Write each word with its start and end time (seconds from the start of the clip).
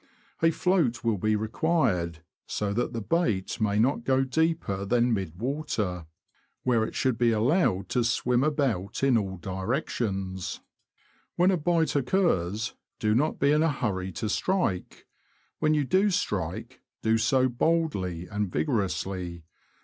A 0.41 0.49
float 0.49 1.03
will 1.03 1.19
be 1.19 1.35
required, 1.35 2.23
so 2.47 2.73
that 2.73 2.91
the 2.91 3.01
bait 3.03 3.61
may 3.61 3.77
not 3.77 4.03
go 4.03 4.23
deeper 4.23 4.83
than 4.83 5.13
mid 5.13 5.39
water, 5.39 6.07
where 6.63 6.83
it 6.83 6.95
should 6.95 7.19
be 7.19 7.29
allowed 7.31 7.87
to 7.89 8.03
swim 8.03 8.43
about 8.43 9.03
in 9.03 9.15
all 9.15 9.37
directions. 9.37 10.59
When 11.35 11.51
a 11.51 11.55
bite 11.57 11.95
occurs, 11.95 12.73
do 12.97 13.13
not 13.13 13.37
be 13.37 13.51
in 13.51 13.61
a 13.61 13.71
hurry 13.71 14.11
to 14.13 14.27
strike. 14.27 15.05
When 15.59 15.75
you 15.75 15.83
do 15.83 16.09
strike, 16.09 16.81
do 17.03 17.19
so 17.19 17.47
boldly 17.47 18.25
and 18.25 18.51
vigorously. 18.51 19.43